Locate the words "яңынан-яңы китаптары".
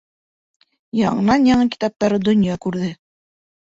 1.01-2.23